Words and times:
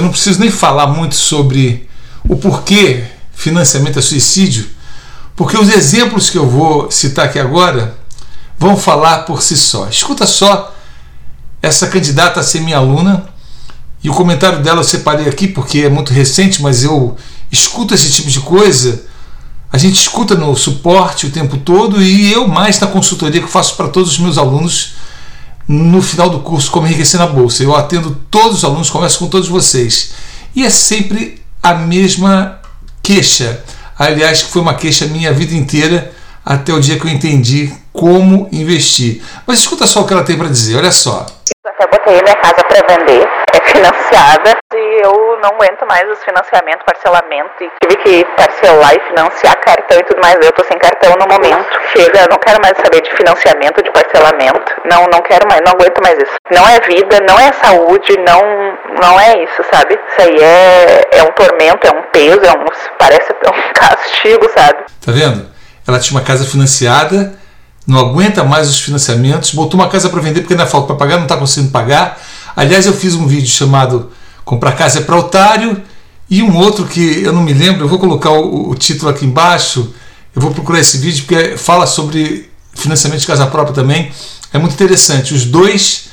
eu 0.00 0.04
não 0.04 0.10
preciso 0.10 0.40
nem 0.40 0.50
falar 0.50 0.86
muito 0.86 1.14
sobre 1.14 1.86
o 2.26 2.34
porquê 2.34 3.04
financiamento 3.34 3.98
é 3.98 4.02
suicídio, 4.02 4.66
porque 5.36 5.58
os 5.58 5.68
exemplos 5.68 6.30
que 6.30 6.38
eu 6.38 6.48
vou 6.48 6.90
citar 6.90 7.26
aqui 7.26 7.38
agora 7.38 7.98
vão 8.58 8.76
falar 8.76 9.20
por 9.20 9.42
si 9.42 9.56
só. 9.56 9.88
Escuta 9.88 10.26
só 10.26 10.74
essa 11.62 11.86
candidata 11.86 12.40
a 12.40 12.42
ser 12.42 12.60
minha 12.60 12.78
aluna 12.78 13.28
e 14.02 14.08
o 14.08 14.14
comentário 14.14 14.62
dela 14.62 14.80
eu 14.80 14.84
separei 14.84 15.28
aqui 15.28 15.46
porque 15.46 15.80
é 15.80 15.90
muito 15.90 16.12
recente, 16.12 16.62
mas 16.62 16.82
eu 16.82 17.16
escuto 17.52 17.94
esse 17.94 18.10
tipo 18.10 18.30
de 18.30 18.40
coisa. 18.40 19.04
A 19.70 19.76
gente 19.76 20.00
escuta 20.00 20.34
no 20.34 20.56
suporte 20.56 21.26
o 21.26 21.30
tempo 21.30 21.58
todo 21.58 22.02
e 22.02 22.32
eu 22.32 22.48
mais 22.48 22.80
na 22.80 22.86
consultoria 22.86 23.42
que 23.42 23.48
faço 23.48 23.76
para 23.76 23.88
todos 23.88 24.12
os 24.12 24.18
meus 24.18 24.38
alunos 24.38 24.94
no 25.70 26.02
final 26.02 26.28
do 26.28 26.40
curso 26.40 26.68
Como 26.68 26.88
Enriquecer 26.88 27.20
na 27.20 27.28
Bolsa. 27.28 27.62
Eu 27.62 27.76
atendo 27.76 28.18
todos 28.28 28.58
os 28.58 28.64
alunos, 28.64 28.90
converso 28.90 29.20
com 29.20 29.28
todos 29.28 29.48
vocês. 29.48 30.10
E 30.52 30.64
é 30.64 30.70
sempre 30.70 31.40
a 31.62 31.74
mesma 31.74 32.58
queixa. 33.00 33.62
Aliás, 33.96 34.42
que 34.42 34.50
foi 34.50 34.62
uma 34.62 34.74
queixa 34.74 35.06
minha 35.06 35.32
vida 35.32 35.54
inteira 35.54 36.12
até 36.44 36.72
o 36.72 36.80
dia 36.80 36.98
que 36.98 37.06
eu 37.06 37.10
entendi 37.10 37.72
como 37.92 38.48
investir. 38.50 39.22
Mas 39.46 39.60
escuta 39.60 39.86
só 39.86 40.02
o 40.02 40.06
que 40.06 40.12
ela 40.12 40.24
tem 40.24 40.36
para 40.36 40.48
dizer, 40.48 40.74
olha 40.74 40.90
só. 40.90 41.24
Eu 41.80 41.88
botei 41.88 42.20
minha 42.20 42.36
casa 42.36 42.62
para 42.68 42.94
vender, 42.94 43.26
é 43.54 43.60
financiada 43.72 44.58
e 44.74 45.00
eu 45.02 45.38
não 45.40 45.48
aguento 45.56 45.86
mais 45.88 46.06
os 46.10 46.22
financiamentos, 46.22 46.84
parcelamento 46.84 47.64
e 47.64 47.70
tive 47.80 47.96
que 48.04 48.24
parcelar 48.36 48.94
e 48.94 49.00
financiar 49.08 49.58
cartão 49.64 49.98
e 49.98 50.02
tudo 50.04 50.20
mais. 50.20 50.36
Eu 50.44 50.52
tô 50.52 50.62
sem 50.64 50.76
cartão 50.76 51.14
no 51.18 51.26
momento. 51.26 51.66
Chega, 51.96 52.28
não 52.28 52.36
quero 52.36 52.60
mais 52.60 52.76
saber 52.76 53.00
de 53.00 53.10
financiamento, 53.16 53.82
de 53.82 53.90
parcelamento. 53.92 54.76
Não, 54.84 55.06
não 55.10 55.22
quero 55.22 55.48
mais, 55.48 55.62
não 55.64 55.72
aguento 55.72 56.02
mais 56.04 56.18
isso. 56.18 56.36
Não 56.50 56.68
é 56.68 56.80
vida, 56.80 57.18
não 57.26 57.40
é 57.40 57.50
saúde, 57.52 58.12
não, 58.28 58.42
não 59.00 59.18
é 59.18 59.42
isso, 59.42 59.64
sabe? 59.72 59.98
Isso 60.06 60.20
aí 60.20 60.36
é, 60.36 61.00
é 61.12 61.22
um 61.22 61.32
tormento, 61.32 61.86
é 61.86 61.96
um 61.96 62.02
peso, 62.12 62.44
é 62.44 62.52
um, 62.52 62.66
parece 62.98 63.32
um 63.32 63.62
castigo, 63.72 64.50
sabe? 64.54 64.84
Tá 65.00 65.12
vendo? 65.12 65.48
Ela 65.88 65.98
tinha 65.98 66.20
uma 66.20 66.26
casa 66.26 66.44
financiada 66.44 67.39
não 67.90 67.98
aguenta 67.98 68.44
mais 68.44 68.70
os 68.70 68.80
financiamentos, 68.80 69.50
botou 69.50 69.78
uma 69.78 69.88
casa 69.88 70.08
para 70.08 70.20
vender 70.20 70.42
porque 70.42 70.54
ainda 70.54 70.64
falta 70.64 70.86
para 70.86 70.96
pagar, 70.96 71.16
não 71.16 71.24
está 71.24 71.36
conseguindo 71.36 71.72
pagar. 71.72 72.22
Aliás, 72.54 72.86
eu 72.86 72.92
fiz 72.92 73.14
um 73.14 73.26
vídeo 73.26 73.48
chamado 73.48 74.10
Comprar 74.44 74.72
Casa 74.72 75.00
é 75.00 75.02
para 75.02 75.16
Otário 75.16 75.82
e 76.28 76.40
um 76.40 76.56
outro 76.56 76.86
que 76.86 77.22
eu 77.22 77.32
não 77.32 77.42
me 77.42 77.52
lembro, 77.52 77.84
eu 77.84 77.88
vou 77.88 77.98
colocar 77.98 78.30
o, 78.30 78.70
o 78.70 78.74
título 78.76 79.10
aqui 79.10 79.26
embaixo, 79.26 79.92
eu 80.34 80.40
vou 80.40 80.52
procurar 80.52 80.78
esse 80.78 80.98
vídeo 80.98 81.24
porque 81.26 81.56
fala 81.56 81.84
sobre 81.84 82.48
financiamento 82.74 83.20
de 83.20 83.26
casa 83.26 83.46
própria 83.48 83.74
também. 83.74 84.12
É 84.52 84.58
muito 84.58 84.72
interessante. 84.72 85.34
Os 85.34 85.44
dois 85.44 86.10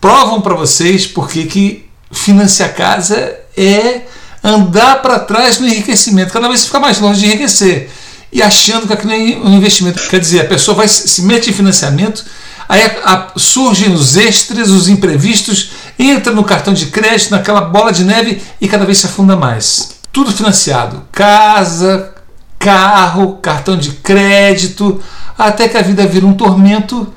provam 0.00 0.40
para 0.40 0.54
vocês 0.54 1.06
porque 1.06 1.44
que 1.44 1.88
financiar 2.10 2.74
casa 2.74 3.36
é 3.56 4.02
andar 4.42 5.02
para 5.02 5.20
trás 5.20 5.60
no 5.60 5.68
enriquecimento. 5.68 6.32
Cada 6.32 6.48
vez 6.48 6.64
fica 6.64 6.80
mais 6.80 6.98
longe 6.98 7.20
de 7.20 7.26
enriquecer 7.26 7.90
e 8.36 8.42
achando 8.42 8.86
que 8.86 8.92
aquilo 8.92 9.14
é 9.14 9.16
um 9.16 9.54
investimento. 9.54 10.06
Quer 10.10 10.20
dizer, 10.20 10.40
a 10.40 10.44
pessoa 10.44 10.76
vai 10.76 10.86
se 10.86 11.22
mete 11.22 11.48
em 11.48 11.54
financiamento, 11.54 12.22
aí 12.68 12.82
a, 12.82 13.30
a, 13.34 13.38
surgem 13.38 13.94
os 13.94 14.14
extras, 14.14 14.68
os 14.68 14.90
imprevistos, 14.90 15.70
entra 15.98 16.34
no 16.34 16.44
cartão 16.44 16.74
de 16.74 16.84
crédito, 16.86 17.30
naquela 17.30 17.62
bola 17.62 17.90
de 17.90 18.04
neve 18.04 18.42
e 18.60 18.68
cada 18.68 18.84
vez 18.84 18.98
se 18.98 19.06
afunda 19.06 19.34
mais. 19.34 19.96
Tudo 20.12 20.30
financiado: 20.30 21.02
casa, 21.10 22.12
carro, 22.58 23.38
cartão 23.40 23.74
de 23.74 23.92
crédito, 23.92 25.02
até 25.38 25.66
que 25.66 25.78
a 25.78 25.82
vida 25.82 26.06
vira 26.06 26.26
um 26.26 26.34
tormento 26.34 27.10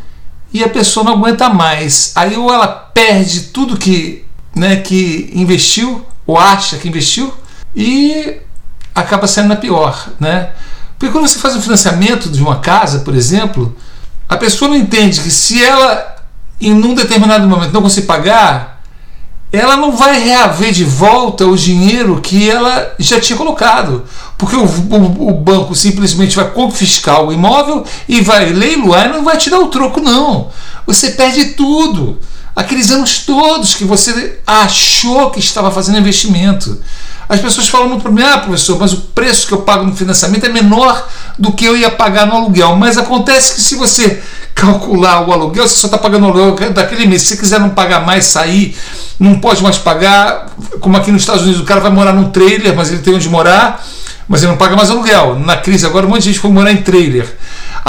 e 0.53 0.63
a 0.63 0.69
pessoa 0.69 1.03
não 1.03 1.15
aguenta 1.15 1.49
mais. 1.49 2.13
Aí 2.15 2.37
ou 2.37 2.49
ela 2.49 2.67
perde 2.67 3.41
tudo 3.41 3.75
que, 3.75 4.23
né, 4.55 4.77
que 4.77 5.29
investiu, 5.35 6.05
ou 6.25 6.37
acha 6.37 6.77
que 6.77 6.87
investiu, 6.87 7.33
e 7.75 8.37
acaba 8.95 9.27
sendo 9.27 9.49
na 9.49 9.57
pior, 9.57 10.11
né? 10.17 10.51
Porque 10.99 11.13
quando 11.13 11.29
você 11.29 11.39
faz 11.39 11.55
um 11.55 11.61
financiamento 11.61 12.29
de 12.29 12.41
uma 12.41 12.59
casa, 12.59 12.99
por 12.99 13.15
exemplo, 13.15 13.73
a 14.27 14.35
pessoa 14.35 14.67
não 14.67 14.75
entende 14.75 15.21
que 15.21 15.31
se 15.31 15.63
ela, 15.63 16.17
em 16.59 16.73
um 16.73 16.93
determinado 16.93 17.47
momento, 17.47 17.71
não 17.71 17.81
conseguir 17.81 18.05
pagar, 18.05 18.83
ela 19.51 19.77
não 19.77 19.95
vai 19.95 20.19
reaver 20.19 20.73
de 20.73 20.83
volta 20.83 21.47
o 21.47 21.55
dinheiro 21.55 22.19
que 22.21 22.49
ela 22.49 22.93
já 22.99 23.19
tinha 23.19 23.37
colocado. 23.37 24.03
Porque 24.37 24.57
o, 24.57 24.65
o, 24.65 25.29
o 25.29 25.33
banco 25.33 25.73
simplesmente 25.73 26.35
vai 26.35 26.51
confiscar 26.51 27.23
o 27.23 27.31
imóvel 27.31 27.85
e 28.07 28.19
vai 28.19 28.51
leiloar 28.51 29.07
e 29.07 29.13
não 29.13 29.23
vai 29.23 29.37
te 29.37 29.49
dar 29.49 29.59
o 29.59 29.67
troco, 29.67 30.01
não. 30.01 30.49
Você 30.85 31.11
perde 31.11 31.45
tudo. 31.53 32.19
Aqueles 32.55 32.91
anos 32.91 33.19
todos 33.19 33.75
que 33.75 33.83
você 33.83 34.39
achou 34.45 35.29
que 35.31 35.39
estava 35.39 35.71
fazendo 35.71 35.97
investimento. 35.97 36.79
As 37.27 37.39
pessoas 37.39 37.67
falam 37.67 37.89
muito 37.89 38.01
para 38.01 38.11
mim, 38.11 38.23
ah, 38.23 38.39
professor, 38.39 38.79
mas 38.79 38.91
o 38.91 38.97
preço 38.97 39.47
que 39.47 39.53
eu 39.53 39.61
pago 39.61 39.85
no 39.85 39.95
financiamento 39.95 40.45
é 40.45 40.49
menor 40.49 41.07
do 41.37 41.51
que 41.51 41.63
eu 41.63 41.77
ia 41.77 41.91
pagar 41.91 42.25
no 42.25 42.35
aluguel. 42.35 42.75
Mas 42.75 42.97
acontece 42.97 43.53
que 43.53 43.61
se 43.61 43.75
você 43.75 44.21
calcular 44.55 45.27
o 45.27 45.31
aluguel, 45.31 45.67
você 45.67 45.75
só 45.75 45.87
está 45.87 45.97
pagando 45.97 46.25
o 46.25 46.31
aluguel 46.31 46.71
daquele 46.71 47.05
mês. 47.05 47.21
Se 47.21 47.27
você 47.29 47.37
quiser 47.37 47.59
não 47.59 47.69
pagar 47.69 48.03
mais, 48.05 48.25
sair, 48.25 48.75
não 49.19 49.39
pode 49.39 49.61
mais 49.61 49.77
pagar, 49.77 50.47
como 50.79 50.97
aqui 50.97 51.11
nos 51.11 51.21
Estados 51.21 51.43
Unidos, 51.43 51.61
o 51.61 51.65
cara 51.65 51.79
vai 51.79 51.91
morar 51.91 52.13
num 52.13 52.31
trailer, 52.31 52.75
mas 52.75 52.91
ele 52.91 53.01
tem 53.01 53.13
onde 53.13 53.29
morar, 53.29 53.85
mas 54.27 54.41
ele 54.41 54.51
não 54.51 54.57
paga 54.57 54.75
mais 54.75 54.89
aluguel. 54.89 55.37
Na 55.39 55.55
crise 55.55 55.85
agora, 55.85 56.07
um 56.07 56.09
monte 56.09 56.23
de 56.23 56.29
gente 56.29 56.39
foi 56.39 56.49
morar 56.49 56.71
em 56.71 56.77
trailer. 56.77 57.37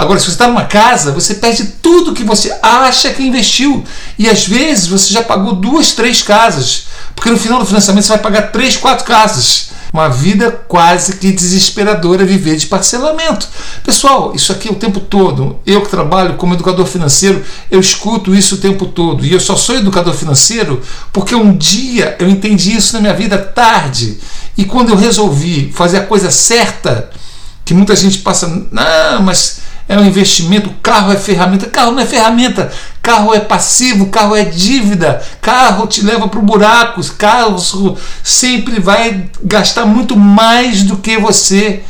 Agora, 0.01 0.19
se 0.19 0.25
você 0.25 0.31
está 0.31 0.49
numa 0.49 0.65
casa, 0.65 1.13
você 1.13 1.35
perde 1.35 1.63
tudo 1.83 2.15
que 2.15 2.25
você 2.25 2.59
acha 2.63 3.11
que 3.11 3.23
investiu. 3.23 3.85
E 4.19 4.31
às 4.31 4.47
vezes 4.49 4.87
você 4.87 5.13
já 5.13 5.23
pagou 5.23 5.55
duas, 5.55 5.93
três 5.93 6.23
casas. 6.23 6.85
Porque 7.15 7.29
no 7.29 7.37
final 7.37 7.59
do 7.59 7.67
financiamento 7.67 8.05
você 8.05 8.15
vai 8.15 8.23
pagar 8.23 8.51
três, 8.51 8.79
quatro 8.79 9.05
casas. 9.05 9.69
Uma 9.93 10.09
vida 10.09 10.53
quase 10.67 11.19
que 11.19 11.31
desesperadora 11.31 12.25
viver 12.25 12.57
de 12.57 12.67
parcelamento. 12.67 13.47
Pessoal, 13.85 14.33
isso 14.35 14.51
aqui 14.53 14.69
é 14.69 14.73
o 14.73 14.77
tempo 14.77 15.01
todo. 15.01 15.61
Eu 15.67 15.83
que 15.83 15.91
trabalho 15.91 16.37
como 16.37 16.55
educador 16.55 16.87
financeiro, 16.87 17.45
eu 17.71 17.79
escuto 17.79 18.35
isso 18.35 18.55
o 18.55 18.59
tempo 18.59 18.87
todo. 18.87 19.27
E 19.27 19.35
eu 19.35 19.41
só 19.41 19.55
sou 19.55 19.77
educador 19.77 20.15
financeiro 20.15 20.81
porque 21.13 21.35
um 21.35 21.55
dia 21.55 22.17
eu 22.19 22.31
entendi 22.31 22.75
isso 22.75 22.95
na 22.95 23.01
minha 23.03 23.15
vida 23.15 23.37
tarde. 23.37 24.19
E 24.57 24.65
quando 24.65 24.89
eu 24.89 24.97
resolvi 24.97 25.71
fazer 25.75 25.99
a 25.99 26.07
coisa 26.07 26.31
certa, 26.31 27.11
que 27.67 27.75
muita 27.75 27.95
gente 27.95 28.21
passa, 28.21 28.47
não, 28.73 29.23
mas 29.23 29.69
é 29.91 29.99
um 29.99 30.05
investimento, 30.05 30.71
carro 30.81 31.13
é 31.13 31.17
ferramenta. 31.17 31.67
Carro 31.67 31.91
não 31.91 32.01
é 32.01 32.07
ferramenta, 32.07 32.71
carro 33.03 33.35
é 33.35 33.41
passivo, 33.41 34.07
carro 34.07 34.37
é 34.37 34.45
dívida, 34.45 35.21
carro 35.43 35.85
te 35.89 36.01
leva 36.03 36.29
para 36.29 36.39
o 36.39 36.45
buraco, 36.45 37.03
carro 37.15 37.57
sempre 38.23 38.79
vai 38.79 39.29
gastar 39.43 39.85
muito 39.87 40.17
mais 40.17 40.85
do 40.85 40.97
que 40.97 41.19
você 41.19 41.83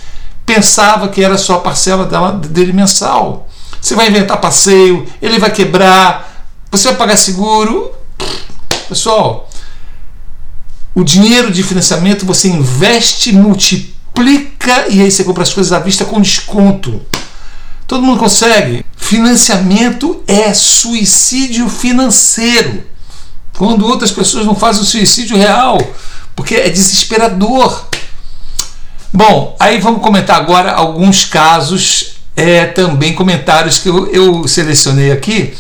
pensava 0.47 1.09
que 1.09 1.23
era 1.23 1.37
só 1.37 1.57
a 1.57 1.61
parcela 1.61 2.07
dela, 2.07 2.33
dele 2.33 2.73
mensal. 2.73 3.47
Você 3.79 3.95
vai 3.95 4.09
inventar 4.09 4.41
passeio, 4.41 5.07
ele 5.21 5.39
vai 5.39 5.51
quebrar, 5.51 6.49
você 6.73 6.89
vai 6.89 6.97
pagar 6.97 7.17
seguro. 7.19 7.93
Pessoal, 8.89 9.47
o 10.95 11.05
dinheiro 11.05 11.53
de 11.53 11.63
financiamento 11.63 12.25
você 12.25 12.49
investe, 12.49 13.31
multiplica 13.31 14.87
e 14.89 15.03
aí 15.03 15.11
você 15.11 15.23
compra 15.23 15.43
as 15.43 15.53
coisas 15.53 15.71
à 15.71 15.79
vista 15.79 16.07
com 16.07 16.19
desconto. 16.19 16.99
Todo 17.91 18.05
mundo 18.05 18.21
consegue. 18.21 18.87
Financiamento 18.97 20.23
é 20.25 20.55
suicídio 20.55 21.69
financeiro. 21.69 22.85
Quando 23.59 23.85
outras 23.85 24.13
pessoas 24.13 24.47
não 24.47 24.55
fazem 24.55 24.83
o 24.83 24.85
suicídio 24.85 25.37
real, 25.37 25.77
porque 26.37 26.55
é 26.55 26.69
desesperador. 26.69 27.87
Bom, 29.13 29.57
aí 29.59 29.81
vamos 29.81 30.03
comentar 30.03 30.37
agora 30.37 30.71
alguns 30.71 31.25
casos, 31.25 32.13
é, 32.37 32.65
também 32.65 33.13
comentários 33.13 33.81
que 33.81 33.89
eu, 33.89 34.07
eu 34.13 34.47
selecionei 34.47 35.11
aqui 35.11 35.53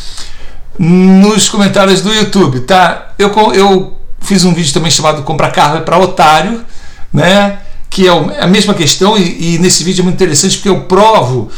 nos 0.79 1.49
comentários 1.49 2.01
do 2.01 2.15
YouTube, 2.15 2.61
tá? 2.61 3.13
Eu, 3.19 3.33
eu 3.53 3.99
fiz 4.21 4.45
um 4.45 4.55
vídeo 4.55 4.73
também 4.73 4.93
chamado 4.93 5.25
Comprar 5.25 5.51
Carro 5.51 5.79
é 5.79 5.81
para 5.81 5.99
Otário, 5.99 6.65
né? 7.13 7.59
Que 7.91 8.07
é 8.07 8.11
a 8.41 8.47
mesma 8.47 8.73
questão, 8.73 9.19
e, 9.19 9.57
e 9.57 9.59
nesse 9.59 9.83
vídeo 9.83 10.03
é 10.03 10.05
muito 10.05 10.15
interessante 10.15 10.59
porque 10.59 10.69
eu 10.69 10.83
provo 10.83 11.51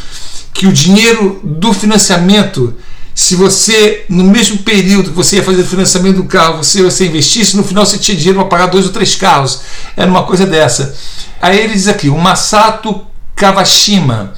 que 0.53 0.67
o 0.67 0.73
dinheiro 0.73 1.41
do 1.43 1.73
financiamento, 1.73 2.75
se 3.15 3.35
você, 3.35 4.05
no 4.09 4.25
mesmo 4.25 4.59
período 4.59 5.11
que 5.11 5.17
você 5.17 5.37
ia 5.37 5.43
fazer 5.43 5.63
o 5.63 5.67
financiamento 5.67 6.17
do 6.17 6.25
carro, 6.25 6.63
você, 6.63 6.83
você 6.83 7.07
investisse, 7.07 7.57
no 7.57 7.65
final 7.65 7.85
você 7.87 7.99
tinha 7.99 8.17
dinheiro 8.17 8.39
para 8.41 8.49
pagar 8.49 8.67
dois 8.67 8.87
ou 8.87 8.93
três 8.93 9.15
carros. 9.15 9.61
Era 9.97 10.11
uma 10.11 10.25
coisa 10.25 10.47
dessa. 10.47 10.95
Aí 11.41 11.59
ele 11.59 11.73
diz 11.73 11.89
aqui, 11.89 12.09
o 12.09 12.19
Masato 12.19 13.01
Kawashima. 13.35 14.35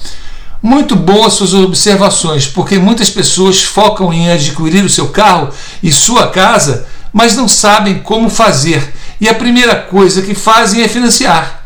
Muito 0.63 0.97
boas 0.97 1.35
suas 1.35 1.53
observações, 1.53 2.47
porque 2.47 2.79
muitas 2.79 3.11
pessoas 3.11 3.63
focam 3.63 4.13
em 4.13 4.31
adquirir 4.31 4.83
o 4.83 4.89
seu 4.89 5.09
carro 5.09 5.51
e 5.83 5.93
sua 5.93 6.29
casa, 6.29 6.87
mas 7.13 7.37
não 7.37 7.47
sabem 7.47 7.99
como 7.99 8.31
fazer. 8.31 8.95
E 9.21 9.29
a 9.29 9.35
primeira 9.35 9.77
coisa 9.77 10.23
que 10.23 10.35
fazem 10.35 10.83
é 10.83 10.89
financiar 10.89 11.64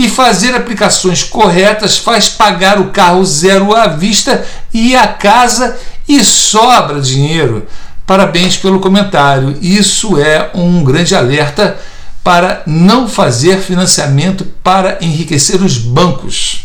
e 0.00 0.08
fazer 0.08 0.54
aplicações 0.54 1.22
corretas 1.22 1.96
faz 1.96 2.28
pagar 2.28 2.80
o 2.80 2.88
carro 2.88 3.24
zero 3.24 3.74
à 3.74 3.86
vista 3.86 4.44
e 4.72 4.96
a 4.96 5.06
casa 5.06 5.78
e 6.08 6.24
sobra 6.24 7.00
dinheiro 7.00 7.66
Parabéns 8.10 8.56
pelo 8.56 8.80
comentário. 8.80 9.56
Isso 9.62 10.18
é 10.18 10.50
um 10.52 10.82
grande 10.82 11.14
alerta 11.14 11.78
para 12.24 12.60
não 12.66 13.08
fazer 13.08 13.60
financiamento 13.60 14.44
para 14.64 14.98
enriquecer 15.00 15.62
os 15.62 15.78
bancos. 15.78 16.62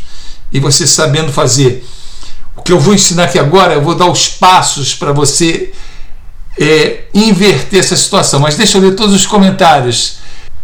E 0.52 0.60
você 0.60 0.88
sabendo 0.88 1.31
fazer 1.31 1.86
o 2.56 2.64
que 2.64 2.72
eu 2.72 2.80
vou 2.80 2.96
ensinar 2.96 3.26
aqui 3.26 3.38
agora, 3.38 3.76
eu 3.76 3.81
vou 3.84 3.94
dar 3.94 4.10
os 4.10 4.28
passos 4.28 4.96
para 4.96 5.12
você 5.12 5.72
é, 6.60 7.04
inverter 7.14 7.80
essa 7.80 7.96
situação. 7.96 8.40
Mas 8.40 8.56
deixa 8.56 8.80
eu 8.80 8.81
ler 8.81 8.96
todos 8.96 9.14
os 9.14 9.28
comentários. 9.28 10.18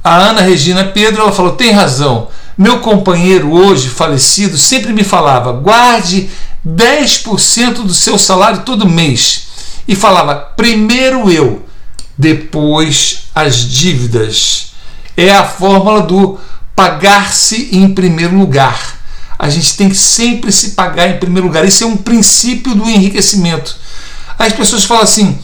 A 0.03 0.15
Ana 0.15 0.41
Regina 0.41 0.85
Pedro 0.85 1.21
ela 1.21 1.31
falou: 1.31 1.51
tem 1.51 1.69
razão. 1.69 2.27
Meu 2.61 2.79
companheiro 2.79 3.51
hoje 3.51 3.89
falecido 3.89 4.55
sempre 4.55 4.93
me 4.93 5.03
falava: 5.03 5.51
guarde 5.51 6.29
10% 6.63 7.81
do 7.81 7.91
seu 7.91 8.19
salário 8.19 8.61
todo 8.61 8.87
mês. 8.87 9.47
E 9.87 9.95
falava: 9.95 10.35
primeiro 10.35 11.31
eu, 11.31 11.65
depois 12.15 13.23
as 13.33 13.67
dívidas. 13.67 14.73
É 15.17 15.31
a 15.31 15.43
fórmula 15.43 16.03
do 16.03 16.37
pagar-se 16.75 17.69
em 17.71 17.91
primeiro 17.95 18.37
lugar. 18.37 18.95
A 19.39 19.49
gente 19.49 19.75
tem 19.75 19.89
que 19.89 19.97
sempre 19.97 20.51
se 20.51 20.73
pagar 20.73 21.09
em 21.09 21.17
primeiro 21.17 21.47
lugar. 21.47 21.65
Isso 21.65 21.83
é 21.83 21.87
um 21.87 21.97
princípio 21.97 22.75
do 22.75 22.87
enriquecimento. 22.87 23.75
As 24.37 24.53
pessoas 24.53 24.83
falam 24.83 25.01
assim: 25.01 25.35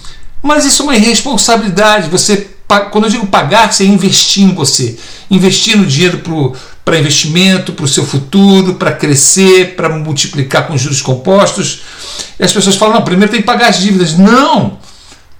mas 0.43 0.65
isso 0.65 0.83
é 0.83 0.85
uma 0.85 0.95
irresponsabilidade. 0.95 2.11
Você, 2.11 2.47
quando 2.91 3.05
eu 3.05 3.09
digo 3.09 3.25
pagar, 3.25 3.73
você 3.73 3.85
é 3.85 3.87
investir 3.87 4.43
em 4.43 4.53
você, 4.53 4.99
investindo 5.31 5.83
dinheiro 5.83 6.19
para 6.87 6.97
investimento, 6.97 7.73
para 7.73 7.83
o 7.83 7.87
seu 7.87 8.05
futuro, 8.05 8.75
para 8.75 8.93
crescer, 8.93 9.75
para 9.75 9.89
multiplicar 9.89 10.67
com 10.67 10.77
juros 10.77 11.01
compostos. 11.01 11.81
E 12.39 12.43
as 12.45 12.53
pessoas 12.53 12.77
falam: 12.77 12.95
não, 12.95 13.01
primeiro 13.01 13.29
tem 13.29 13.41
que 13.41 13.45
pagar 13.45 13.67
as 13.67 13.79
dívidas. 13.81 14.17
Não! 14.17 14.79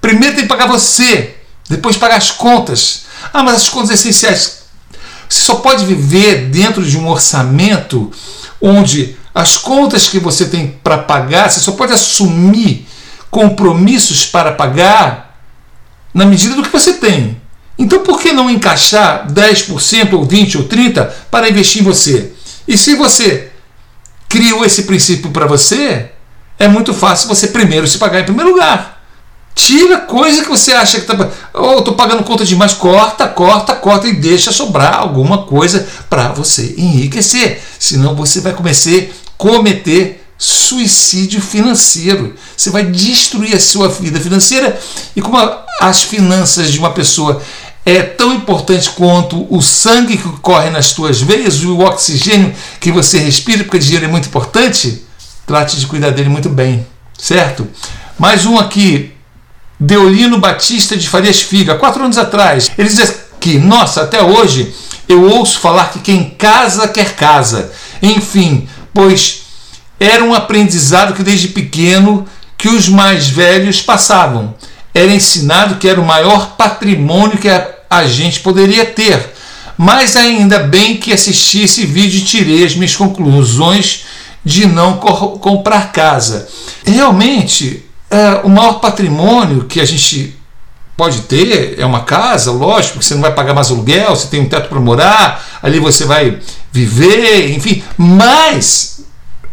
Primeiro 0.02 0.36
tem 0.36 0.44
que 0.44 0.50
pagar 0.50 0.68
você, 0.68 1.38
depois 1.70 1.96
pagar 1.96 2.18
as 2.18 2.32
contas. 2.32 3.06
Ah, 3.34 3.44
mas 3.44 3.56
as 3.56 3.70
contas 3.70 3.92
essenciais. 3.92 4.64
Você 5.30 5.40
só 5.40 5.56
pode 5.56 5.86
viver 5.86 6.50
dentro 6.50 6.84
de 6.84 6.98
um 6.98 7.08
orçamento 7.08 8.12
onde 8.60 9.16
as 9.34 9.56
contas 9.56 10.10
que 10.10 10.20
você 10.20 10.48
tem 10.48 10.78
para 10.84 10.98
pagar, 10.98 11.50
você 11.50 11.62
só 11.62 11.72
pode 11.72 11.94
assumir 11.94 12.86
compromissos 13.32 14.26
para 14.26 14.52
pagar 14.52 15.40
na 16.14 16.26
medida 16.26 16.56
do 16.56 16.64
que 16.64 16.74
você 16.74 16.92
tem. 16.92 17.42
Então 17.78 18.00
por 18.00 18.20
que 18.20 18.34
não 18.34 18.50
encaixar 18.50 19.28
10% 19.32 20.14
ou 20.14 20.26
20% 20.26 20.56
ou 20.56 20.64
30% 20.68 21.10
para 21.30 21.50
investir 21.50 21.82
em 21.82 21.86
você? 21.86 22.32
E 22.68 22.78
se 22.78 22.96
você 22.96 23.52
criou 24.28 24.66
esse 24.66 24.84
princípio 24.84 25.32
para 25.32 25.46
você, 25.46 26.10
é 26.60 26.68
muito 26.68 26.94
fácil 26.94 27.28
você 27.28 27.48
primeiro 27.48 27.88
se 27.88 27.98
pagar 27.98 28.22
em 28.22 28.26
primeiro 28.26 28.52
lugar. 28.52 28.98
Tira 29.58 29.98
coisa 29.98 30.44
que 30.44 30.50
você 30.50 30.72
acha 30.72 31.00
que 31.00 31.12
está. 31.12 31.30
Oh, 31.52 31.80
estou 31.80 31.96
pagando 31.96 32.24
conta 32.24 32.46
demais. 32.46 32.74
Corta, 32.74 33.28
corta, 33.28 33.74
corta 33.74 34.08
e 34.08 34.14
deixa 34.14 34.52
sobrar 34.52 35.00
alguma 35.00 35.44
coisa 35.44 35.88
para 36.08 36.32
você 36.32 36.76
enriquecer. 36.78 37.60
Senão 37.80 38.16
você 38.16 38.40
vai 38.40 38.54
começar 38.54 38.92
a 38.92 39.08
cometer 39.36 40.24
suicídio 40.38 41.42
financeiro. 41.42 42.36
Você 42.56 42.70
vai 42.70 42.86
destruir 42.86 43.56
a 43.56 43.60
sua 43.60 43.90
vida 43.90 44.20
financeira 44.20 44.80
e 45.16 45.22
como 45.22 45.38
as 45.82 46.04
finanças 46.04 46.72
de 46.72 46.78
uma 46.78 46.92
pessoa 46.92 47.42
é 47.90 48.04
tão 48.04 48.34
importante 48.34 48.90
quanto 48.90 49.48
o 49.50 49.62
sangue 49.62 50.18
que 50.18 50.28
corre 50.42 50.70
nas 50.70 50.92
tuas 50.92 51.22
veias, 51.22 51.64
o 51.64 51.80
oxigênio 51.80 52.54
que 52.82 52.92
você 52.92 53.18
respira, 53.18 53.64
porque 53.64 53.80
dinheiro 53.80 54.04
é 54.04 54.10
muito 54.10 54.28
importante, 54.28 55.06
trate 55.46 55.80
de 55.80 55.88
cuidar 55.88 56.10
dele 56.10 56.28
muito 56.28 56.50
bem, 56.50 56.86
certo? 57.18 57.66
Mais 58.20 58.46
um 58.46 58.60
aqui, 58.60 59.14
Deolino 59.80 60.38
Batista 60.38 60.98
de 60.98 61.08
Farias 61.08 61.42
Figa, 61.42 61.76
quatro 61.76 62.04
anos 62.04 62.18
atrás, 62.18 62.70
ele 62.78 62.90
diz 62.90 63.22
que, 63.40 63.58
nossa, 63.58 64.02
até 64.02 64.22
hoje 64.22 64.74
eu 65.08 65.24
ouço 65.24 65.60
falar 65.60 65.90
que 65.94 66.00
quem 66.00 66.32
casa 66.32 66.90
quer 66.90 67.16
casa. 67.16 67.72
Enfim, 68.02 68.68
pois 68.94 69.44
era 69.98 70.26
um 70.26 70.34
aprendizado 70.34 71.14
que 71.14 71.24
desde 71.24 71.48
pequeno 71.48 72.28
que 72.58 72.68
os 72.68 72.90
mais 72.90 73.30
velhos 73.30 73.82
passavam. 73.82 74.54
Era 74.94 75.14
ensinado 75.14 75.76
que 75.76 75.88
era 75.88 76.02
o 76.02 76.06
maior 76.06 76.58
patrimônio 76.58 77.38
que 77.38 77.48
a, 77.48 77.77
a 77.90 78.06
gente 78.06 78.40
poderia 78.40 78.86
ter. 78.86 79.34
Mas 79.78 80.16
ainda 80.16 80.60
bem 80.60 80.98
que 80.98 81.14
assisti 81.14 81.64
esse 81.64 81.86
vídeo 81.86 82.20
e 82.20 82.24
tirei 82.24 82.66
as 82.66 82.76
minhas 82.76 82.96
conclusões 82.96 84.06
de 84.44 84.66
não 84.66 84.98
comprar 84.98 85.92
casa. 85.92 86.48
Realmente, 86.86 87.86
é, 88.10 88.42
o 88.44 88.50
maior 88.50 88.80
patrimônio 88.80 89.66
que 89.66 89.80
a 89.80 89.86
gente 89.86 90.36
pode 90.96 91.22
ter 91.22 91.80
é 91.80 91.86
uma 91.86 92.02
casa, 92.02 92.52
lógico, 92.52 93.04
você 93.04 93.14
não 93.14 93.22
vai 93.22 93.34
pagar 93.34 93.54
mais 93.54 93.70
aluguel, 93.70 94.16
você 94.16 94.28
tem 94.28 94.42
um 94.42 94.50
teto 94.50 94.68
para 94.68 94.80
morar, 94.80 95.60
ali 95.62 95.80
você 95.80 96.06
vai 96.06 96.40
viver, 96.72 97.52
enfim, 97.52 97.84
mas 97.96 98.98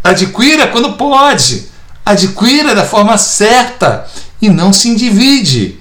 Adquira 0.04 0.66
quando 0.66 0.92
pode. 0.92 1.64
Adquira 2.04 2.74
da 2.74 2.84
forma 2.84 3.16
certa 3.16 4.06
e 4.40 4.50
não 4.50 4.70
se 4.70 4.90
endivide. 4.90 5.80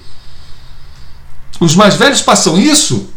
Os 1.60 1.74
mais 1.74 1.94
velhos 1.94 2.20
passam 2.20 2.58
isso, 2.58 3.08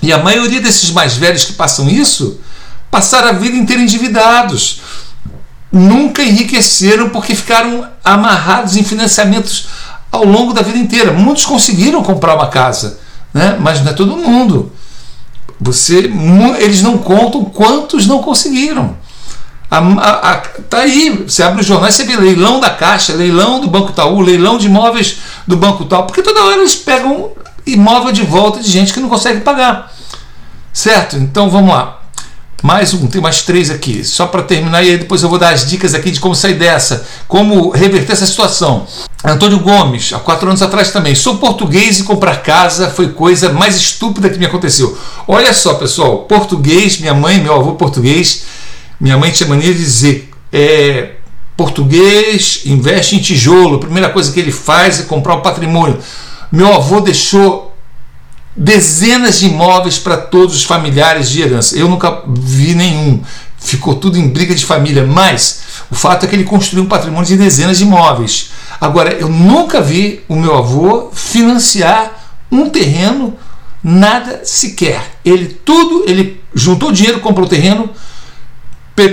e 0.00 0.12
a 0.12 0.18
maioria 0.18 0.60
desses 0.60 0.90
mais 0.90 1.16
velhos 1.16 1.44
que 1.44 1.52
passam 1.52 1.88
isso 1.88 2.40
passaram 2.90 3.28
a 3.28 3.32
vida 3.32 3.56
inteira 3.56 3.82
endividados. 3.82 4.80
Nunca 5.70 6.22
enriqueceram 6.22 7.10
porque 7.10 7.34
ficaram 7.34 7.86
amarrados 8.04 8.76
em 8.76 8.82
financiamentos 8.82 9.66
ao 10.10 10.24
longo 10.24 10.52
da 10.52 10.62
vida 10.62 10.78
inteira. 10.78 11.12
Muitos 11.12 11.44
conseguiram 11.44 12.02
comprar 12.02 12.34
uma 12.34 12.48
casa, 12.48 12.98
né? 13.34 13.56
mas 13.60 13.82
não 13.82 13.90
é 13.90 13.94
todo 13.94 14.16
mundo. 14.16 14.72
Você, 15.60 16.10
eles 16.60 16.82
não 16.82 16.98
contam 16.98 17.44
quantos 17.44 18.06
não 18.06 18.22
conseguiram. 18.22 18.96
A, 19.70 19.78
a, 19.78 20.30
a, 20.30 20.36
tá 20.36 20.78
aí, 20.78 21.24
você 21.26 21.42
abre 21.42 21.60
os 21.60 21.66
jornais, 21.66 21.94
você 21.94 22.04
vê 22.04 22.16
leilão 22.16 22.58
da 22.58 22.70
Caixa, 22.70 23.12
leilão 23.12 23.60
do 23.60 23.68
Banco 23.68 23.90
Itaú, 23.90 24.20
leilão 24.20 24.56
de 24.56 24.66
imóveis 24.66 25.18
do 25.46 25.56
Banco 25.58 25.84
Tal, 25.84 26.06
porque 26.06 26.22
toda 26.22 26.42
hora 26.42 26.56
eles 26.56 26.74
pegam 26.74 27.32
imóvel 27.72 28.12
de 28.12 28.22
volta 28.22 28.60
de 28.60 28.70
gente 28.70 28.92
que 28.92 29.00
não 29.00 29.08
consegue 29.08 29.40
pagar. 29.40 29.92
Certo? 30.72 31.16
Então 31.16 31.50
vamos 31.50 31.70
lá. 31.70 31.98
Mais 32.60 32.92
um, 32.92 33.06
tem 33.06 33.20
mais 33.20 33.42
três 33.42 33.70
aqui, 33.70 34.02
só 34.02 34.26
para 34.26 34.42
terminar, 34.42 34.82
e 34.82 34.90
aí 34.90 34.98
depois 34.98 35.22
eu 35.22 35.28
vou 35.28 35.38
dar 35.38 35.50
as 35.50 35.64
dicas 35.64 35.94
aqui 35.94 36.10
de 36.10 36.18
como 36.18 36.34
sair 36.34 36.54
dessa, 36.54 37.06
como 37.28 37.70
reverter 37.70 38.12
essa 38.12 38.26
situação. 38.26 38.84
Antônio 39.24 39.60
Gomes, 39.60 40.12
há 40.12 40.18
quatro 40.18 40.48
anos 40.48 40.60
atrás 40.60 40.90
também. 40.90 41.14
Sou 41.14 41.36
português 41.36 42.00
e 42.00 42.02
comprar 42.02 42.42
casa 42.42 42.90
foi 42.90 43.12
coisa 43.12 43.52
mais 43.52 43.76
estúpida 43.76 44.28
que 44.28 44.38
me 44.38 44.46
aconteceu. 44.46 44.98
Olha 45.28 45.52
só, 45.52 45.74
pessoal, 45.74 46.24
português, 46.24 46.98
minha 46.98 47.14
mãe, 47.14 47.38
meu 47.38 47.54
avô 47.54 47.74
português, 47.74 48.44
minha 49.00 49.16
mãe 49.16 49.30
tinha 49.30 49.48
mania 49.48 49.72
de 49.72 49.78
dizer: 49.78 50.28
é, 50.52 51.12
português 51.56 52.62
investe 52.66 53.14
em 53.14 53.20
tijolo, 53.20 53.76
a 53.76 53.80
primeira 53.80 54.08
coisa 54.10 54.32
que 54.32 54.40
ele 54.40 54.52
faz 54.52 54.98
é 54.98 55.02
comprar 55.04 55.34
o 55.34 55.42
patrimônio. 55.42 55.98
Meu 56.50 56.72
avô 56.74 57.00
deixou 57.00 57.76
dezenas 58.56 59.38
de 59.38 59.46
imóveis 59.46 59.98
para 59.98 60.16
todos 60.16 60.56
os 60.56 60.64
familiares 60.64 61.30
de 61.30 61.40
herança. 61.40 61.76
Eu 61.76 61.88
nunca 61.88 62.22
vi 62.26 62.74
nenhum. 62.74 63.22
Ficou 63.58 63.94
tudo 63.94 64.18
em 64.18 64.28
briga 64.28 64.54
de 64.54 64.64
família, 64.64 65.06
mas 65.06 65.60
o 65.90 65.94
fato 65.94 66.24
é 66.24 66.28
que 66.28 66.34
ele 66.34 66.44
construiu 66.44 66.84
um 66.84 66.88
patrimônio 66.88 67.26
de 67.26 67.36
dezenas 67.36 67.78
de 67.78 67.84
imóveis. 67.84 68.50
Agora, 68.80 69.12
eu 69.12 69.28
nunca 69.28 69.80
vi 69.80 70.24
o 70.28 70.36
meu 70.36 70.56
avô 70.56 71.10
financiar 71.12 72.12
um 72.50 72.68
terreno, 72.70 73.36
nada 73.82 74.42
sequer. 74.44 75.00
Ele 75.24 75.46
tudo, 75.46 76.04
ele 76.06 76.40
juntou 76.54 76.92
dinheiro, 76.92 77.20
comprou 77.20 77.46
o 77.46 77.48
terreno, 77.48 77.90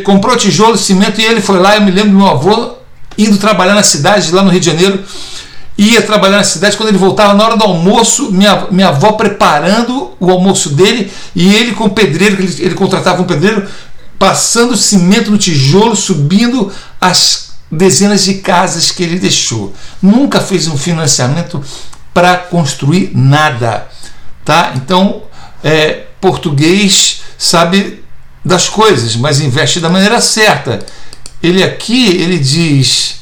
comprou 0.04 0.36
tijolo, 0.38 0.77
cimento 0.77 1.20
e 1.20 1.25
ele 1.25 1.42
foi 1.42 1.60
lá. 1.60 1.75
Eu 1.75 1.82
me 1.82 1.92
lembro 1.92 2.12
do 2.12 2.18
meu 2.18 2.27
avô 2.27 2.75
indo 3.18 3.38
trabalhar 3.38 3.75
na 3.75 3.84
cidade, 3.84 4.32
lá 4.32 4.44
no 4.44 4.50
Rio 4.50 4.60
de 4.60 4.65
Janeiro. 4.65 5.04
Ia 5.77 6.01
trabalhar 6.01 6.38
na 6.38 6.44
cidade, 6.44 6.77
quando 6.77 6.89
ele 6.89 6.98
voltava 6.98 7.34
na 7.34 7.44
hora 7.44 7.58
do 7.58 7.63
almoço, 7.63 8.32
minha, 8.32 8.67
minha 8.72 8.88
avó 8.88 9.12
preparando 9.12 10.12
o 10.20 10.32
almoço 10.32 10.70
dele 10.70 11.12
e 11.36 11.53
ele 11.53 11.74
com 11.74 11.86
o 11.86 11.89
pedreiro, 11.89 12.41
ele, 12.41 12.55
ele 12.60 12.75
contratava 12.75 13.22
um 13.22 13.25
pedreiro, 13.25 13.67
passando 14.17 14.77
cimento 14.77 15.32
no 15.32 15.38
tijolo, 15.38 15.96
subindo 15.96 16.72
as 17.00 17.55
dezenas 17.70 18.24
de 18.24 18.36
casas 18.36 18.91
que 18.91 19.03
ele 19.03 19.20
deixou. 19.20 19.74
Nunca 20.01 20.39
fez 20.39 20.67
um 20.67 20.77
financiamento 20.77 21.62
para 22.13 22.38
construir 22.38 23.12
nada, 23.13 23.88
tá? 24.46 24.72
Então, 24.77 25.24
é, 25.62 26.05
português 26.22 27.22
sabe 27.38 28.03
das 28.44 28.70
coisas, 28.70 29.15
mas 29.15 29.41
investe 29.41 29.79
da 29.79 29.89
maneira 29.89 30.22
certa. 30.22 30.79
Ele 31.44 31.63
aqui, 31.63 32.08
ele 32.15 32.39
diz: 32.39 33.22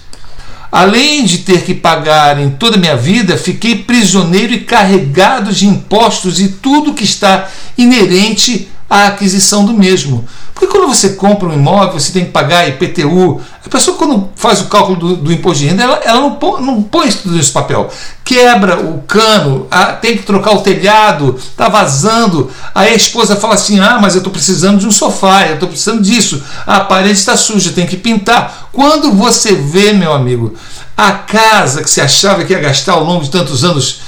Além 0.74 1.24
de 1.24 1.38
ter 1.38 1.62
que 1.62 1.76
pagar 1.76 2.40
em 2.40 2.50
toda 2.50 2.78
a 2.78 2.80
minha 2.80 2.98
vida, 2.98 3.38
fiquei 3.38 3.76
prisioneiro 3.76 4.54
e 4.54 4.62
carregado 4.62 5.54
de 5.54 5.68
impostos 5.68 6.40
e 6.40 6.48
tudo 6.48 6.96
que 6.96 7.04
está 7.04 7.48
inerente 7.78 8.68
a 8.94 9.08
aquisição 9.08 9.66
do 9.66 9.74
mesmo. 9.74 10.24
Porque 10.54 10.68
quando 10.68 10.88
você 10.88 11.10
compra 11.10 11.50
um 11.50 11.54
imóvel, 11.54 12.00
você 12.00 12.12
tem 12.12 12.26
que 12.26 12.32
pagar 12.32 12.70
IPTU. 12.70 13.42
A 13.66 13.68
pessoa, 13.68 13.98
quando 13.98 14.30
faz 14.36 14.62
o 14.62 14.66
cálculo 14.66 14.96
do, 14.96 15.16
do 15.16 15.34
imposto 15.34 15.64
de 15.64 15.70
renda, 15.70 15.82
ela, 15.82 15.96
ela 16.04 16.22
não, 16.22 16.36
põe, 16.36 16.62
não 16.62 16.84
põe 16.84 17.10
tudo 17.10 17.36
nesse 17.36 17.50
papel. 17.50 17.90
Quebra 18.24 18.80
o 18.80 19.02
cano, 19.02 19.66
a, 19.72 19.94
tem 19.94 20.16
que 20.16 20.22
trocar 20.22 20.52
o 20.52 20.62
telhado, 20.62 21.36
está 21.40 21.70
vazando. 21.70 22.52
Aí 22.76 22.94
a 22.94 22.96
esposa 22.96 23.36
fala 23.36 23.56
assim: 23.56 23.80
ah, 23.80 23.98
mas 24.00 24.14
eu 24.14 24.20
estou 24.20 24.32
precisando 24.32 24.80
de 24.80 24.86
um 24.86 24.92
sofá, 24.92 25.48
eu 25.48 25.56
estou 25.56 25.68
precisando 25.68 26.04
disso. 26.04 26.44
A 26.68 26.82
parede 26.82 27.18
está 27.18 27.36
suja, 27.36 27.72
tem 27.72 27.88
que 27.88 27.98
pintar. 27.98 28.70
Quando 28.72 29.12
você 29.12 29.56
vê, 29.56 29.92
meu 29.92 30.14
amigo, 30.14 30.54
a 30.96 31.14
casa 31.14 31.82
que 31.82 31.90
você 31.90 32.00
achava 32.00 32.44
que 32.44 32.54
ia 32.54 32.60
gastar 32.60 32.94
ao 32.94 33.04
longo 33.04 33.24
de 33.24 33.32
tantos 33.32 33.64
anos 33.64 34.03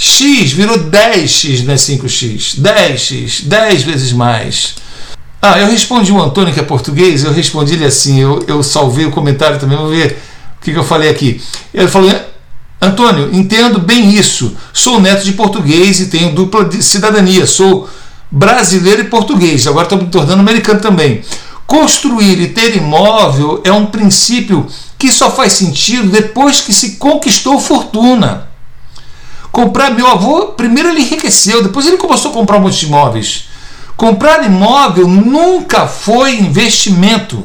X 0.00 0.52
virou 0.52 0.78
10x, 0.78 1.64
não 1.64 1.74
é 1.74 1.76
5x. 1.76 2.60
10x, 2.60 3.42
10 3.46 3.82
vezes 3.82 4.12
mais. 4.12 4.76
Ah, 5.42 5.58
eu 5.58 5.68
respondi 5.68 6.12
o 6.12 6.22
Antônio, 6.22 6.54
que 6.54 6.60
é 6.60 6.62
português, 6.62 7.24
eu 7.24 7.32
respondi 7.32 7.74
ele 7.74 7.84
assim, 7.84 8.20
eu, 8.20 8.44
eu 8.46 8.62
salvei 8.62 9.06
o 9.06 9.10
comentário 9.10 9.58
também, 9.58 9.76
vamos 9.76 9.96
ver 9.96 10.22
o 10.56 10.64
que, 10.64 10.70
que 10.70 10.78
eu 10.78 10.84
falei 10.84 11.10
aqui. 11.10 11.42
Ele 11.74 11.88
falou, 11.88 12.12
Antônio, 12.80 13.30
entendo 13.32 13.80
bem 13.80 14.14
isso. 14.14 14.56
Sou 14.72 15.00
neto 15.00 15.24
de 15.24 15.32
português 15.32 15.98
e 15.98 16.06
tenho 16.06 16.32
dupla 16.32 16.70
cidadania. 16.80 17.44
Sou 17.44 17.88
brasileiro 18.30 19.02
e 19.02 19.04
português. 19.04 19.66
Agora 19.66 19.84
estou 19.84 19.98
me 19.98 20.06
tornando 20.06 20.40
americano 20.40 20.80
também. 20.80 21.22
Construir 21.66 22.40
e 22.40 22.48
ter 22.48 22.76
imóvel 22.76 23.60
é 23.64 23.72
um 23.72 23.86
princípio 23.86 24.64
que 24.96 25.10
só 25.10 25.28
faz 25.28 25.54
sentido 25.54 26.08
depois 26.08 26.60
que 26.60 26.72
se 26.72 26.92
conquistou 26.92 27.58
fortuna 27.58 28.47
comprar. 29.58 29.90
Meu 29.90 30.06
avô, 30.06 30.46
primeiro 30.46 30.90
ele 30.90 31.00
enriqueceu, 31.00 31.62
depois 31.62 31.86
ele 31.86 31.96
começou 31.96 32.30
a 32.30 32.34
comprar 32.34 32.60
de 32.60 32.86
imóveis. 32.86 33.48
Comprar 33.96 34.44
imóvel 34.44 35.08
nunca 35.08 35.88
foi 35.88 36.38
investimento, 36.38 37.44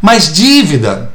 mas 0.00 0.32
dívida. 0.32 1.12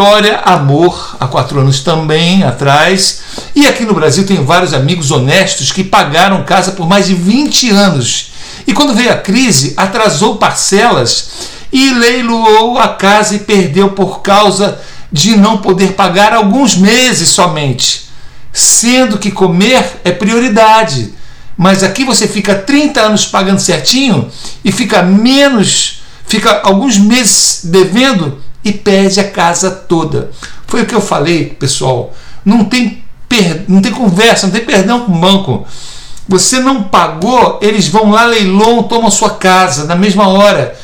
Vitória 0.00 0.38
Amor, 0.46 1.14
há 1.20 1.26
quatro 1.26 1.60
anos 1.60 1.80
também 1.80 2.42
atrás. 2.42 3.20
E 3.54 3.66
aqui 3.66 3.84
no 3.84 3.92
Brasil 3.92 4.24
tem 4.24 4.42
vários 4.42 4.72
amigos 4.72 5.10
honestos 5.10 5.72
que 5.72 5.84
pagaram 5.84 6.42
casa 6.42 6.72
por 6.72 6.88
mais 6.88 7.06
de 7.06 7.14
20 7.14 7.68
anos. 7.68 8.32
E 8.66 8.72
quando 8.72 8.94
veio 8.94 9.12
a 9.12 9.18
crise, 9.18 9.74
atrasou 9.76 10.36
parcelas 10.36 11.28
e 11.70 11.92
leiloou 11.92 12.78
a 12.78 12.88
casa 12.88 13.34
e 13.34 13.40
perdeu 13.40 13.90
por 13.90 14.22
causa 14.22 14.80
de 15.12 15.36
não 15.36 15.58
poder 15.58 15.92
pagar 15.92 16.32
alguns 16.32 16.74
meses 16.78 17.28
somente. 17.28 18.08
Sendo 18.54 19.18
que 19.18 19.30
comer 19.30 20.00
é 20.02 20.12
prioridade. 20.12 21.12
Mas 21.58 21.82
aqui 21.82 22.06
você 22.06 22.26
fica 22.26 22.54
30 22.54 23.02
anos 23.02 23.26
pagando 23.26 23.60
certinho 23.60 24.30
e 24.64 24.72
fica 24.72 25.02
menos, 25.02 26.00
fica 26.26 26.62
alguns 26.64 26.96
meses 26.96 27.60
devendo 27.64 28.40
e 28.64 28.72
perde 28.72 29.20
a 29.20 29.28
casa 29.28 29.70
toda. 29.70 30.30
Foi 30.66 30.82
o 30.82 30.86
que 30.86 30.94
eu 30.94 31.00
falei, 31.00 31.46
pessoal. 31.46 32.14
Não 32.44 32.64
tem, 32.64 33.02
per... 33.28 33.64
não 33.68 33.80
tem 33.80 33.92
conversa, 33.92 34.46
não 34.46 34.52
tem 34.52 34.64
perdão 34.64 35.00
com 35.00 35.12
o 35.12 35.18
banco. 35.18 35.66
Você 36.28 36.60
não 36.60 36.84
pagou, 36.84 37.58
eles 37.60 37.88
vão 37.88 38.10
lá, 38.10 38.24
leilão, 38.24 38.82
tomam 38.84 39.10
sua 39.10 39.30
casa 39.30 39.84
na 39.84 39.96
mesma 39.96 40.28
hora. 40.28 40.78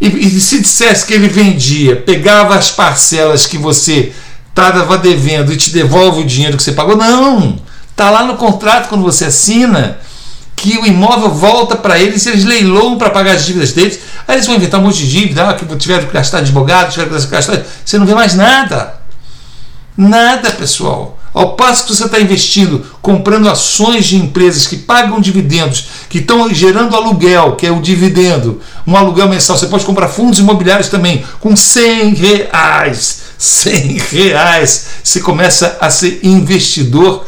E, 0.00 0.06
e 0.06 0.40
se 0.40 0.60
dissesse 0.60 1.06
que 1.06 1.12
ele 1.12 1.28
vendia, 1.28 1.96
pegava 1.96 2.56
as 2.56 2.70
parcelas 2.70 3.46
que 3.46 3.58
você 3.58 4.12
estava 4.48 4.98
devendo 4.98 5.52
e 5.52 5.56
te 5.56 5.70
devolve 5.70 6.22
o 6.22 6.26
dinheiro 6.26 6.56
que 6.56 6.62
você 6.62 6.72
pagou, 6.72 6.96
não. 6.96 7.60
Está 7.90 8.10
lá 8.10 8.24
no 8.24 8.36
contrato 8.36 8.88
quando 8.88 9.02
você 9.02 9.26
assina 9.26 9.98
que 10.60 10.76
o 10.76 10.86
imóvel 10.86 11.30
volta 11.30 11.74
para 11.74 11.98
eles, 11.98 12.26
eles 12.26 12.44
leiloam 12.44 12.98
para 12.98 13.08
pagar 13.08 13.34
as 13.34 13.46
dívidas 13.46 13.72
deles, 13.72 13.98
aí 14.28 14.36
eles 14.36 14.46
vão 14.46 14.56
inventar 14.56 14.78
um 14.78 14.82
monte 14.82 14.98
de 14.98 15.10
dívida, 15.10 15.48
ah, 15.48 15.54
que 15.54 15.64
tiveram 15.76 16.06
que 16.06 16.12
gastar 16.12 16.38
advogado, 16.38 16.92
tiveram 16.92 17.18
que 17.18 17.26
gastar. 17.28 17.62
Você 17.82 17.98
não 17.98 18.04
vê 18.04 18.14
mais 18.14 18.34
nada. 18.34 19.00
Nada, 19.96 20.52
pessoal. 20.52 21.18
Ao 21.32 21.54
passo 21.54 21.84
que 21.84 21.96
você 21.96 22.04
está 22.04 22.20
investindo, 22.20 22.84
comprando 23.00 23.48
ações 23.48 24.04
de 24.04 24.16
empresas 24.16 24.66
que 24.66 24.76
pagam 24.76 25.18
dividendos, 25.18 25.86
que 26.10 26.18
estão 26.18 26.52
gerando 26.52 26.94
aluguel, 26.94 27.56
que 27.56 27.66
é 27.66 27.70
o 27.70 27.80
dividendo, 27.80 28.60
um 28.86 28.94
aluguel 28.94 29.30
mensal. 29.30 29.56
Você 29.56 29.66
pode 29.66 29.86
comprar 29.86 30.08
fundos 30.08 30.40
imobiliários 30.40 30.90
também 30.90 31.24
com 31.40 31.56
100 31.56 32.14
reais. 32.14 33.22
100 33.38 33.98
reais. 34.10 34.86
Você 35.02 35.20
começa 35.20 35.78
a 35.80 35.88
ser 35.88 36.20
investidor 36.22 37.24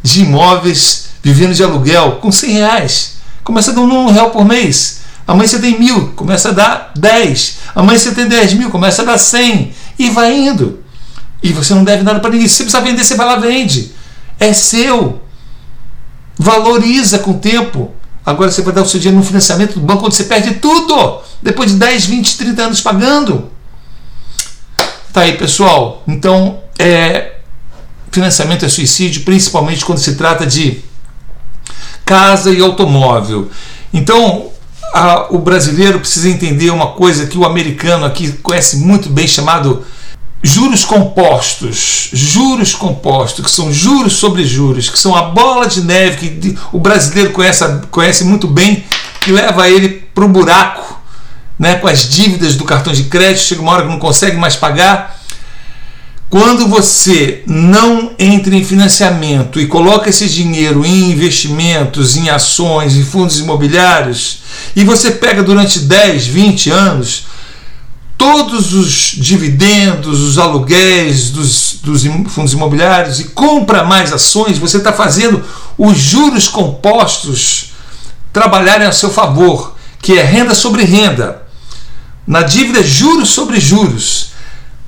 de 0.00 0.22
imóveis 0.22 1.07
vivendo 1.22 1.54
de 1.54 1.62
aluguel 1.62 2.18
com 2.20 2.30
100 2.30 2.52
reais. 2.52 3.18
Começa 3.44 3.70
a 3.70 3.74
dar 3.74 3.80
um 3.80 4.10
real 4.10 4.30
por 4.30 4.44
mês. 4.44 5.00
Amanhã 5.26 5.46
você 5.46 5.58
tem 5.58 5.78
mil, 5.78 6.08
começa 6.14 6.48
a 6.48 6.52
dar 6.52 6.92
10. 6.96 7.58
Amanhã 7.74 7.98
você 7.98 8.12
tem 8.12 8.26
10 8.26 8.54
mil, 8.54 8.70
começa 8.70 9.02
a 9.02 9.04
dar 9.04 9.18
100. 9.18 9.72
E 9.98 10.10
vai 10.10 10.34
indo. 10.34 10.82
E 11.42 11.52
você 11.52 11.74
não 11.74 11.84
deve 11.84 12.02
nada 12.02 12.20
para 12.20 12.30
ninguém. 12.30 12.48
Se 12.48 12.56
você 12.56 12.62
precisa 12.64 12.82
vender, 12.82 13.04
você 13.04 13.14
vai 13.14 13.26
lá 13.26 13.36
vende. 13.36 13.92
É 14.40 14.52
seu. 14.52 15.20
Valoriza 16.38 17.18
com 17.18 17.32
o 17.32 17.38
tempo. 17.38 17.92
Agora 18.24 18.50
você 18.50 18.62
vai 18.62 18.72
dar 18.72 18.82
o 18.82 18.86
seu 18.86 19.00
dinheiro 19.00 19.18
no 19.18 19.24
financiamento 19.24 19.74
do 19.74 19.80
banco 19.80 20.06
onde 20.06 20.14
você 20.14 20.24
perde 20.24 20.54
tudo. 20.54 21.20
Depois 21.42 21.70
de 21.70 21.78
10, 21.78 22.06
20, 22.06 22.36
30 22.38 22.62
anos 22.62 22.80
pagando. 22.80 23.50
Tá 25.12 25.22
aí, 25.22 25.36
pessoal. 25.36 26.02
Então, 26.06 26.60
é, 26.78 27.36
financiamento 28.10 28.64
é 28.64 28.68
suicídio, 28.68 29.22
principalmente 29.22 29.84
quando 29.84 29.98
se 29.98 30.14
trata 30.14 30.46
de 30.46 30.82
casa 32.08 32.50
e 32.50 32.62
automóvel. 32.62 33.50
Então, 33.92 34.46
a, 34.94 35.26
o 35.28 35.38
brasileiro 35.38 36.00
precisa 36.00 36.30
entender 36.30 36.70
uma 36.70 36.92
coisa 36.92 37.26
que 37.26 37.36
o 37.36 37.44
americano 37.44 38.06
aqui 38.06 38.32
conhece 38.42 38.78
muito 38.78 39.10
bem, 39.10 39.28
chamado 39.28 39.84
juros 40.42 40.86
compostos. 40.86 42.08
Juros 42.10 42.74
compostos, 42.74 43.44
que 43.44 43.50
são 43.50 43.70
juros 43.70 44.14
sobre 44.14 44.46
juros, 44.46 44.88
que 44.88 44.98
são 44.98 45.14
a 45.14 45.22
bola 45.22 45.66
de 45.66 45.82
neve 45.82 46.30
que 46.30 46.58
o 46.72 46.80
brasileiro 46.80 47.30
conhece, 47.30 47.62
conhece 47.90 48.24
muito 48.24 48.46
bem, 48.46 48.84
que 49.20 49.30
leva 49.30 49.68
ele 49.68 49.90
para 50.14 50.24
o 50.24 50.28
buraco, 50.28 50.98
né, 51.58 51.74
com 51.74 51.88
as 51.88 52.08
dívidas 52.08 52.56
do 52.56 52.64
cartão 52.64 52.92
de 52.94 53.02
crédito, 53.02 53.42
chega 53.42 53.60
uma 53.60 53.72
hora 53.72 53.82
que 53.82 53.90
não 53.90 53.98
consegue 53.98 54.38
mais 54.38 54.56
pagar 54.56 55.17
quando 56.30 56.68
você 56.68 57.42
não 57.46 58.12
entra 58.18 58.54
em 58.54 58.64
financiamento 58.64 59.58
e 59.58 59.66
coloca 59.66 60.10
esse 60.10 60.28
dinheiro 60.28 60.84
em 60.84 61.10
investimentos, 61.10 62.16
em 62.16 62.28
ações, 62.28 62.96
em 62.96 63.04
fundos 63.04 63.38
imobiliários, 63.38 64.40
e 64.76 64.84
você 64.84 65.10
pega 65.12 65.42
durante 65.42 65.80
10, 65.80 66.26
20 66.26 66.70
anos 66.70 67.26
todos 68.18 68.74
os 68.74 69.12
dividendos, 69.16 70.20
os 70.20 70.38
aluguéis 70.38 71.30
dos, 71.30 71.76
dos 71.82 72.02
fundos 72.28 72.52
imobiliários 72.52 73.20
e 73.20 73.24
compra 73.24 73.84
mais 73.84 74.12
ações, 74.12 74.58
você 74.58 74.78
está 74.78 74.92
fazendo 74.92 75.42
os 75.78 75.96
juros 75.96 76.48
compostos 76.48 77.70
trabalharem 78.32 78.86
a 78.86 78.92
seu 78.92 79.10
favor, 79.10 79.76
que 80.02 80.18
é 80.18 80.22
renda 80.22 80.54
sobre 80.54 80.82
renda. 80.84 81.42
Na 82.26 82.42
dívida, 82.42 82.82
juros 82.82 83.30
sobre 83.30 83.58
juros. 83.58 84.27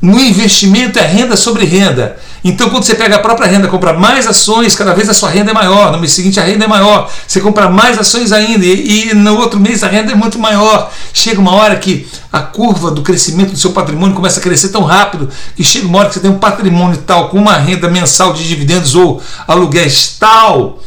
No 0.02 0.19
investimento 0.19 0.99
é 0.99 1.02
renda 1.02 1.37
sobre 1.37 1.66
renda. 1.66 2.16
Então, 2.42 2.71
quando 2.71 2.85
você 2.85 2.95
pega 2.95 3.16
a 3.16 3.19
própria 3.19 3.47
renda, 3.47 3.69
compra 3.69 3.92
mais 3.92 4.26
ações, 4.26 4.75
cada 4.75 4.95
vez 4.95 5.11
a 5.11 5.14
sua 5.14 5.28
renda 5.28 5.50
é 5.50 5.54
maior. 5.54 5.92
No 5.92 5.99
mês 5.99 6.12
seguinte, 6.12 6.40
a 6.40 6.42
renda 6.42 6.64
é 6.64 6.69
maior. 6.69 7.11
Você 7.26 7.38
compra 7.38 7.69
mais 7.69 7.99
ações 7.99 8.33
ainda, 8.33 8.64
e, 8.64 9.11
e 9.11 9.14
no 9.14 9.37
outro 9.37 9.61
mês 9.61 9.85
a 9.85 9.88
renda 9.88 10.12
é 10.12 10.14
muito 10.14 10.38
maior. 10.38 10.90
Chega 11.12 11.38
uma 11.38 11.52
hora 11.52 11.76
que 11.76 12.09
a 12.33 12.40
curva 12.40 12.90
do 12.90 13.02
crescimento 13.02 13.50
do 13.50 13.59
seu 13.59 13.73
patrimônio 13.73 14.16
começa 14.16 14.40
a 14.40 14.42
crescer 14.42 14.71
tão 14.71 14.85
rápido 14.85 15.28
que 15.54 15.62
chega 15.62 15.87
uma 15.87 15.99
hora 15.99 16.09
que 16.09 16.14
você 16.14 16.21
tem 16.21 16.30
um 16.30 16.38
patrimônio 16.38 16.97
tal, 17.07 17.28
com 17.28 17.37
uma 17.37 17.59
renda 17.59 17.90
mensal 17.90 18.33
de 18.33 18.49
dividendos 18.49 18.95
ou 18.95 19.23
aluguéis 19.47 20.16
tal, 20.19 20.78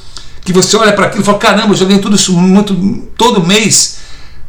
que 0.43 0.51
você 0.51 0.75
olha 0.75 0.93
para 0.93 1.05
aquilo 1.05 1.21
e 1.21 1.25
fala: 1.25 1.37
caramba, 1.37 1.73
eu 1.73 1.75
já 1.75 1.85
ganho 1.85 2.01
tudo 2.01 2.15
isso 2.15 2.33
muito, 2.33 2.73
todo 3.15 3.45
mês. 3.45 4.01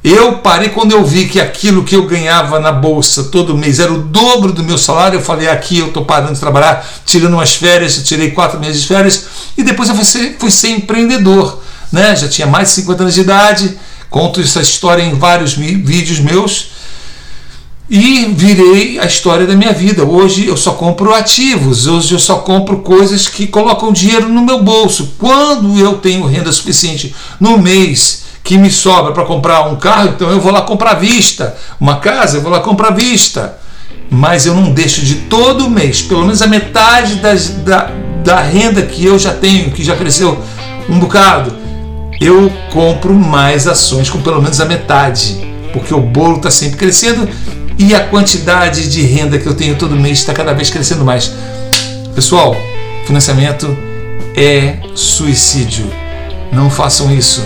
Eu 0.04 0.34
parei 0.40 0.68
quando 0.68 0.92
eu 0.92 1.02
vi 1.02 1.26
que 1.26 1.40
aquilo 1.40 1.82
que 1.82 1.96
eu 1.96 2.04
ganhava 2.04 2.60
na 2.60 2.70
bolsa 2.70 3.24
todo 3.24 3.56
mês 3.56 3.78
era 3.78 3.90
o 3.90 4.02
dobro 4.02 4.52
do 4.52 4.62
meu 4.62 4.76
salário. 4.76 5.18
Eu 5.18 5.22
falei: 5.22 5.48
aqui 5.48 5.78
eu 5.78 5.86
estou 5.86 6.04
parando 6.04 6.34
de 6.34 6.40
trabalhar, 6.40 6.86
tirando 7.06 7.32
umas 7.32 7.54
férias, 7.54 7.96
eu 7.96 8.04
tirei 8.04 8.30
quatro 8.30 8.60
meses 8.60 8.82
de 8.82 8.86
férias 8.86 9.24
e 9.56 9.62
depois 9.62 9.88
eu 9.88 9.94
fui 9.94 10.04
ser, 10.04 10.36
fui 10.38 10.50
ser 10.50 10.68
empreendedor. 10.68 11.58
Né? 11.90 12.14
Já 12.14 12.28
tinha 12.28 12.46
mais 12.46 12.68
de 12.68 12.74
50 12.74 13.02
anos 13.02 13.14
de 13.14 13.22
idade, 13.22 13.78
conto 14.10 14.42
essa 14.42 14.60
história 14.60 15.02
em 15.02 15.14
vários 15.14 15.54
vídeos 15.54 16.20
meus 16.20 16.72
e 17.88 18.26
virei 18.26 18.98
a 18.98 19.06
história 19.06 19.46
da 19.46 19.56
minha 19.56 19.72
vida. 19.72 20.04
Hoje 20.04 20.46
eu 20.46 20.56
só 20.58 20.72
compro 20.72 21.14
ativos, 21.14 21.86
hoje 21.86 22.12
eu 22.12 22.18
só 22.18 22.36
compro 22.36 22.80
coisas 22.80 23.26
que 23.26 23.46
colocam 23.46 23.90
dinheiro 23.90 24.28
no 24.28 24.44
meu 24.44 24.62
bolso. 24.62 25.14
Quando 25.16 25.78
eu 25.78 25.94
tenho 25.94 26.26
renda 26.26 26.52
suficiente 26.52 27.14
no 27.40 27.56
mês 27.56 28.23
que 28.44 28.58
me 28.58 28.70
sobra 28.70 29.12
para 29.12 29.24
comprar 29.24 29.66
um 29.68 29.76
carro, 29.76 30.10
então 30.10 30.30
eu 30.30 30.38
vou 30.38 30.52
lá 30.52 30.60
comprar 30.60 30.90
à 30.90 30.94
vista. 30.94 31.56
Uma 31.80 31.96
casa, 31.96 32.36
eu 32.36 32.42
vou 32.42 32.52
lá 32.52 32.60
comprar 32.60 32.88
à 32.88 32.92
vista. 32.92 33.56
Mas 34.10 34.44
eu 34.44 34.54
não 34.54 34.70
deixo 34.70 35.00
de 35.00 35.14
todo 35.14 35.68
mês, 35.70 36.02
pelo 36.02 36.20
menos 36.20 36.42
a 36.42 36.46
metade 36.46 37.16
das, 37.16 37.48
da, 37.48 37.90
da 38.22 38.40
renda 38.40 38.82
que 38.82 39.02
eu 39.02 39.18
já 39.18 39.32
tenho, 39.32 39.70
que 39.70 39.82
já 39.82 39.96
cresceu 39.96 40.38
um 40.90 40.98
bocado, 40.98 41.56
eu 42.20 42.52
compro 42.70 43.14
mais 43.14 43.66
ações 43.66 44.10
com 44.10 44.20
pelo 44.20 44.42
menos 44.42 44.60
a 44.60 44.66
metade, 44.66 45.36
porque 45.72 45.94
o 45.94 46.00
bolo 46.00 46.36
está 46.36 46.50
sempre 46.50 46.76
crescendo 46.76 47.26
e 47.78 47.94
a 47.94 48.00
quantidade 48.00 48.90
de 48.90 49.00
renda 49.02 49.38
que 49.38 49.46
eu 49.46 49.54
tenho 49.54 49.74
todo 49.76 49.96
mês 49.96 50.18
está 50.18 50.34
cada 50.34 50.52
vez 50.52 50.68
crescendo 50.68 51.02
mais. 51.02 51.32
Pessoal, 52.14 52.54
financiamento 53.06 53.74
é 54.36 54.76
suicídio. 54.94 55.90
Não 56.52 56.68
façam 56.68 57.12
isso. 57.12 57.42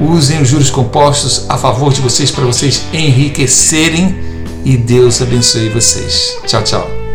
Usem 0.00 0.40
os 0.40 0.48
juros 0.48 0.70
compostos 0.70 1.46
a 1.48 1.58
favor 1.58 1.92
de 1.92 2.00
vocês 2.00 2.30
para 2.30 2.44
vocês 2.44 2.84
enriquecerem 2.92 4.16
e 4.64 4.76
Deus 4.76 5.20
abençoe 5.20 5.68
vocês. 5.70 6.36
Tchau, 6.46 6.62
tchau. 6.62 7.07